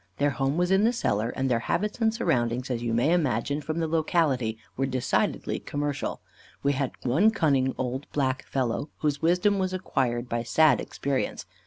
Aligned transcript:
Their 0.17 0.31
home 0.31 0.57
was 0.57 0.71
in 0.71 0.83
the 0.83 0.93
cellar, 0.93 1.29
and 1.29 1.47
their 1.47 1.59
habits 1.59 1.99
and 1.99 2.11
surroundings, 2.11 2.71
as 2.71 2.81
you 2.81 2.91
may 2.91 3.13
imagine, 3.13 3.61
from 3.61 3.77
the 3.77 3.87
locality, 3.87 4.57
were 4.75 4.87
decidedly 4.87 5.59
commercial. 5.59 6.21
We 6.63 6.71
had 6.73 6.93
one 7.03 7.29
cunning 7.29 7.75
old 7.77 8.07
black 8.11 8.43
fellow, 8.47 8.89
whose 9.01 9.21
wisdom 9.21 9.59
was 9.59 9.73
acquired 9.73 10.27
by 10.27 10.41
sad 10.41 10.81
experience. 10.81 11.45